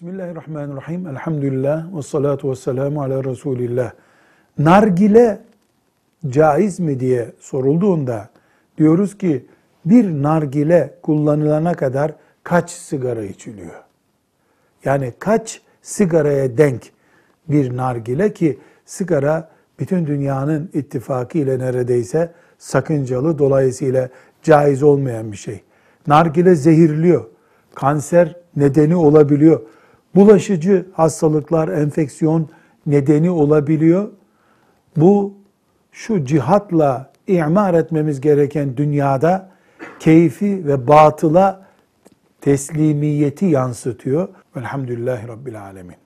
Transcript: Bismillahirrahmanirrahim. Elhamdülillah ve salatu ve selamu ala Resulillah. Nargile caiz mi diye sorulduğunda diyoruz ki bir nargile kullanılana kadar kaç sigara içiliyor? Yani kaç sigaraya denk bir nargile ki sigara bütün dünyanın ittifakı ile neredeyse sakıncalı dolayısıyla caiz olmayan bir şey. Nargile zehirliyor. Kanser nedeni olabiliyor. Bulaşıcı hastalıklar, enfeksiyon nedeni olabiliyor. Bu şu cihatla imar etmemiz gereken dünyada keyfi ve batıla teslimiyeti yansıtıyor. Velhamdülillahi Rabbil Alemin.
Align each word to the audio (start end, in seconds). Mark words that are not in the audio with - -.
Bismillahirrahmanirrahim. 0.00 1.06
Elhamdülillah 1.06 1.96
ve 1.96 2.02
salatu 2.02 2.50
ve 2.50 2.56
selamu 2.56 3.02
ala 3.02 3.24
Resulillah. 3.24 3.92
Nargile 4.58 5.42
caiz 6.28 6.80
mi 6.80 7.00
diye 7.00 7.32
sorulduğunda 7.40 8.28
diyoruz 8.78 9.18
ki 9.18 9.46
bir 9.84 10.22
nargile 10.22 10.94
kullanılana 11.02 11.74
kadar 11.74 12.14
kaç 12.44 12.70
sigara 12.70 13.24
içiliyor? 13.24 13.84
Yani 14.84 15.12
kaç 15.18 15.62
sigaraya 15.82 16.58
denk 16.58 16.82
bir 17.48 17.76
nargile 17.76 18.32
ki 18.32 18.58
sigara 18.84 19.50
bütün 19.78 20.06
dünyanın 20.06 20.70
ittifakı 20.72 21.38
ile 21.38 21.58
neredeyse 21.58 22.32
sakıncalı 22.58 23.38
dolayısıyla 23.38 24.08
caiz 24.42 24.82
olmayan 24.82 25.32
bir 25.32 25.36
şey. 25.36 25.62
Nargile 26.06 26.54
zehirliyor. 26.54 27.24
Kanser 27.74 28.36
nedeni 28.56 28.96
olabiliyor. 28.96 29.60
Bulaşıcı 30.14 30.86
hastalıklar, 30.92 31.68
enfeksiyon 31.68 32.48
nedeni 32.86 33.30
olabiliyor. 33.30 34.08
Bu 34.96 35.34
şu 35.92 36.24
cihatla 36.24 37.12
imar 37.26 37.74
etmemiz 37.74 38.20
gereken 38.20 38.76
dünyada 38.76 39.50
keyfi 40.00 40.66
ve 40.66 40.88
batıla 40.88 41.66
teslimiyeti 42.40 43.46
yansıtıyor. 43.46 44.28
Velhamdülillahi 44.56 45.28
Rabbil 45.28 45.62
Alemin. 45.62 45.96